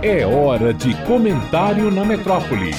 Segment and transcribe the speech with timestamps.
[0.00, 2.70] É hora de comentário na metrópole.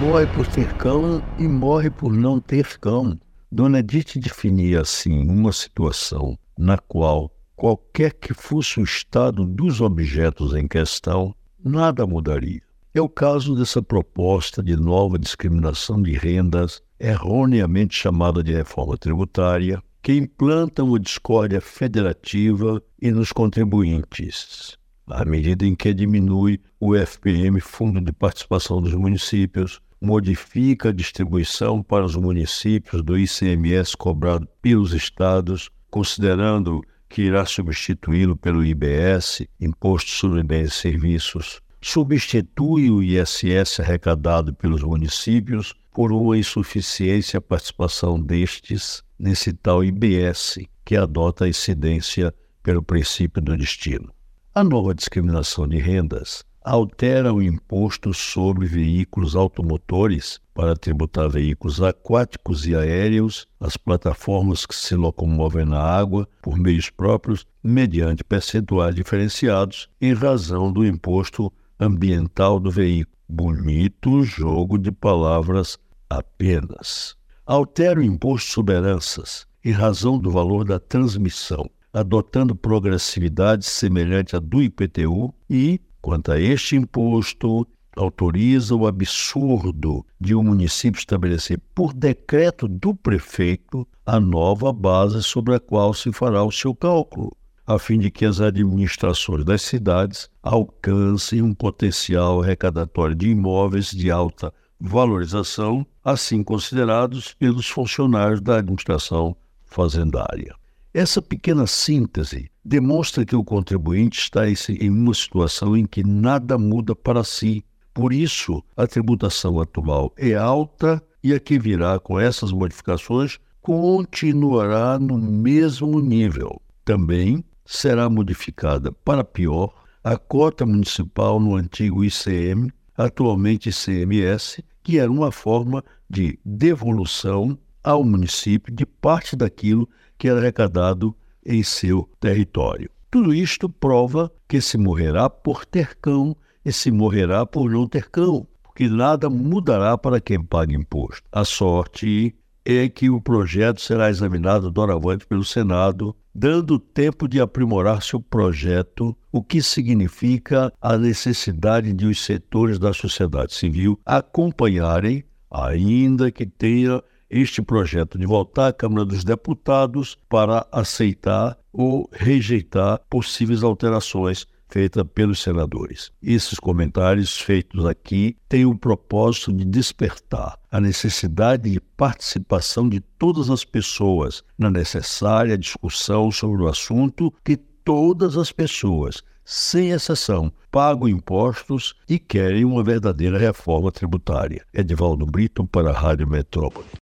[0.00, 3.18] Morre por ter cão e morre por não ter cão.
[3.52, 10.54] Dona Edith definia assim uma situação na qual, qualquer que fosse o estado dos objetos
[10.54, 12.62] em questão, nada mudaria.
[12.94, 19.82] É o caso dessa proposta de nova discriminação de rendas, erroneamente chamada de reforma tributária,
[20.00, 27.60] que implanta uma discórdia federativa e nos contribuintes à medida em que diminui o FPM,
[27.60, 34.92] Fundo de Participação dos Municípios, modifica a distribuição para os municípios do ICMS cobrado pelos
[34.92, 43.80] estados, considerando que irá substituí-lo pelo IBS, Imposto sobre Bens e Serviços, substitui o ISS
[43.80, 52.34] arrecadado pelos municípios por uma insuficiência participação destes nesse tal IBS, que adota a incidência
[52.62, 54.13] pelo princípio do destino.
[54.56, 62.64] A nova discriminação de rendas altera o imposto sobre veículos automotores para tributar veículos aquáticos
[62.64, 69.90] e aéreos, as plataformas que se locomovem na água por meios próprios, mediante percentuais diferenciados,
[70.00, 73.16] em razão do imposto ambiental do veículo.
[73.28, 75.76] Bonito jogo de palavras
[76.08, 77.16] apenas.
[77.44, 84.40] Altera o imposto sobre heranças, em razão do valor da transmissão adotando progressividade semelhante à
[84.40, 87.64] do IPTU e, quanto a este imposto,
[87.96, 95.54] autoriza o absurdo de um município estabelecer por decreto do prefeito a nova base sobre
[95.54, 97.30] a qual se fará o seu cálculo,
[97.64, 104.10] a fim de que as administrações das cidades alcancem um potencial arrecadatório de imóveis de
[104.10, 110.56] alta valorização, assim considerados pelos funcionários da administração fazendária.
[110.94, 116.94] Essa pequena síntese demonstra que o contribuinte está em uma situação em que nada muda
[116.94, 117.64] para si.
[117.92, 124.96] Por isso, a tributação atual é alta e a que virá com essas modificações continuará
[124.96, 126.62] no mesmo nível.
[126.84, 129.74] Também será modificada para pior
[130.04, 138.02] a cota municipal no antigo ICM, atualmente ICMS, que era uma forma de devolução ao
[138.02, 141.14] município de parte daquilo que era arrecadado
[141.44, 142.90] em seu território.
[143.10, 146.34] Tudo isto prova que se morrerá por ter cão
[146.64, 151.22] e se morrerá por não ter cão, porque nada mudará para quem paga imposto.
[151.30, 152.34] A sorte
[152.64, 159.16] é que o projeto será examinado doravante pelo Senado, dando tempo de aprimorar seu projeto,
[159.30, 167.02] o que significa a necessidade de os setores da sociedade civil acompanharem, ainda que tenha
[167.34, 175.04] este projeto de voltar à Câmara dos Deputados para aceitar ou rejeitar possíveis alterações feitas
[175.12, 176.12] pelos senadores.
[176.22, 183.50] Esses comentários feitos aqui têm o propósito de despertar a necessidade de participação de todas
[183.50, 191.08] as pessoas na necessária discussão sobre o assunto que todas as pessoas, sem exceção, pagam
[191.08, 194.64] impostos e querem uma verdadeira reforma tributária.
[194.72, 196.86] Edivaldo Brito para a Rádio Metrópole.